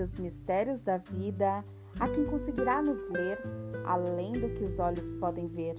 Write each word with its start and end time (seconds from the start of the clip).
os 0.00 0.16
mistérios 0.16 0.80
da 0.84 0.96
vida, 0.96 1.64
há 1.98 2.08
quem 2.08 2.24
conseguirá 2.24 2.80
nos 2.80 3.00
ler 3.10 3.36
além 3.84 4.32
do 4.32 4.48
que 4.50 4.62
os 4.62 4.78
olhos 4.78 5.12
podem 5.14 5.48
ver. 5.48 5.74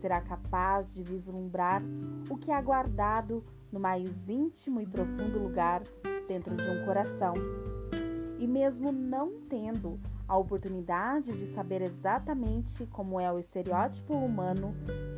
Será 0.00 0.20
capaz 0.20 0.92
de 0.92 1.04
vislumbrar 1.04 1.82
o 2.28 2.36
que 2.36 2.50
é 2.50 2.60
guardado 2.60 3.44
no 3.70 3.78
mais 3.78 4.08
íntimo 4.28 4.80
e 4.80 4.86
profundo 4.86 5.38
lugar 5.38 5.82
dentro 6.26 6.56
de 6.56 6.68
um 6.68 6.84
coração. 6.84 7.34
E 8.40 8.46
mesmo 8.46 8.90
não 8.90 9.40
tendo 9.48 10.00
a 10.26 10.36
oportunidade 10.36 11.30
de 11.30 11.54
saber 11.54 11.82
exatamente 11.82 12.86
como 12.86 13.20
é 13.20 13.32
o 13.32 13.38
estereótipo 13.38 14.14
humano, 14.14 14.74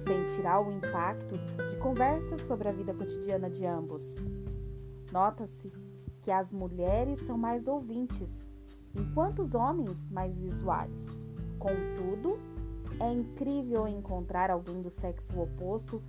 sentirá 0.07 0.61
o 0.61 0.70
impacto 0.70 1.39
de 1.39 1.77
conversas 1.79 2.43
sobre 2.43 2.68
a 2.68 2.72
vida 2.72 2.93
cotidiana 2.93 3.49
de 3.49 3.64
ambos. 3.64 4.05
Nota-se 5.11 5.88
que 6.29 6.32
as 6.32 6.53
mulheres 6.53 7.21
são 7.21 7.39
mais 7.39 7.67
ouvintes, 7.67 8.46
enquanto 8.95 9.45
os 9.45 9.55
homens 9.55 9.96
mais 10.11 10.36
visuais. 10.36 10.93
Contudo, 11.59 12.39
é 13.00 13.11
incrível 13.11 13.89
encontrar 13.89 14.50
alguém 14.50 14.83
do 14.83 14.91
sexo 14.91 15.41
oposto 15.41 16.03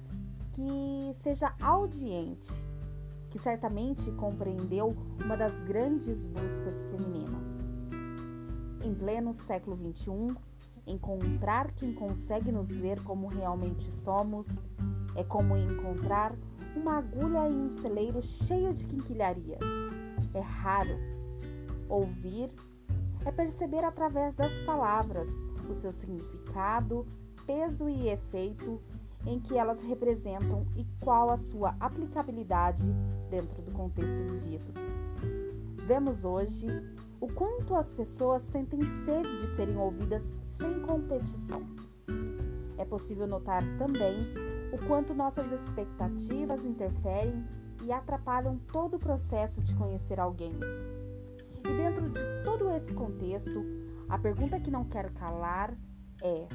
que 0.51 1.13
seja 1.23 1.53
audiente, 1.61 2.51
que 3.29 3.39
certamente 3.39 4.11
compreendeu 4.11 4.93
uma 5.23 5.37
das 5.37 5.57
grandes 5.61 6.25
buscas 6.25 6.75
femininas. 6.87 7.45
Em 8.83 8.93
pleno 8.93 9.31
século 9.31 9.77
XXI, 9.77 10.35
encontrar 10.85 11.71
quem 11.75 11.93
consegue 11.93 12.51
nos 12.51 12.67
ver 12.67 13.01
como 13.05 13.27
realmente 13.27 13.89
somos 14.03 14.47
é 15.15 15.23
como 15.23 15.55
encontrar 15.55 16.35
uma 16.75 16.97
agulha 16.97 17.47
em 17.49 17.71
um 17.71 17.77
celeiro 17.77 18.21
cheio 18.21 18.73
de 18.73 18.85
quinquilharias. 18.85 19.88
É 20.33 20.39
raro. 20.39 20.97
Ouvir 21.87 22.51
é 23.25 23.31
perceber 23.31 23.83
através 23.83 24.33
das 24.35 24.51
palavras 24.65 25.29
o 25.69 25.73
seu 25.75 25.91
significado, 25.91 27.05
peso 27.45 27.89
e 27.89 28.09
efeito 28.09 28.79
em 29.25 29.39
que 29.39 29.57
elas 29.57 29.81
representam 29.83 30.65
e 30.75 30.85
qual 30.99 31.29
a 31.29 31.37
sua 31.37 31.75
aplicabilidade 31.79 32.83
dentro 33.29 33.61
do 33.61 33.71
contexto 33.71 34.23
vivido. 34.31 34.73
Vemos 35.85 36.23
hoje 36.23 36.67
o 37.19 37.27
quanto 37.27 37.75
as 37.75 37.91
pessoas 37.91 38.41
sentem 38.43 38.79
sede 39.03 39.39
de 39.39 39.55
serem 39.55 39.77
ouvidas 39.77 40.23
sem 40.59 40.79
competição. 40.81 41.61
É 42.77 42.85
possível 42.85 43.27
notar 43.27 43.61
também 43.77 44.27
o 44.71 44.77
quanto 44.87 45.13
nossas 45.13 45.51
expectativas 45.51 46.63
interferem 46.63 47.43
e 47.83 47.91
atrapalham 47.91 48.57
todo 48.71 48.95
o 48.95 48.99
processo 48.99 49.61
de 49.61 49.75
conhecer 49.75 50.19
alguém. 50.19 50.51
E 51.59 51.77
dentro 51.77 52.09
de 52.09 52.19
todo 52.43 52.69
esse 52.71 52.93
contexto, 52.93 53.63
a 54.07 54.17
pergunta 54.17 54.59
que 54.59 54.71
não 54.71 54.85
quero 54.85 55.11
calar 55.13 55.75
é: 56.21 56.47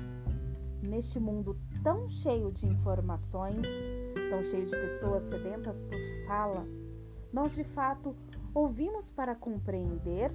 neste 0.88 1.18
mundo 1.18 1.56
tão 1.82 2.08
cheio 2.08 2.52
de 2.52 2.66
informações, 2.66 3.62
tão 4.30 4.42
cheio 4.44 4.66
de 4.66 4.72
pessoas 4.72 5.24
sedentas 5.24 5.76
por 5.80 6.26
fala, 6.26 6.66
nós 7.32 7.52
de 7.52 7.64
fato 7.64 8.14
ouvimos 8.54 9.10
para 9.10 9.34
compreender 9.34 10.32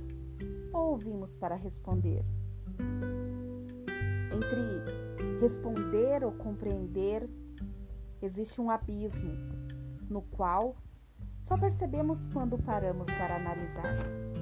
ou 0.74 0.92
ouvimos 0.92 1.36
para 1.36 1.56
responder? 1.56 2.24
Entre 4.32 5.40
responder 5.42 6.24
ou 6.24 6.32
compreender, 6.34 7.28
existe 8.22 8.60
um 8.60 8.70
abismo 8.70 9.34
no 10.10 10.22
qual 10.22 10.76
só 11.48 11.58
percebemos 11.58 12.20
quando 12.34 12.58
paramos 12.58 13.08
para 13.18 13.36
analisar. 13.36 14.39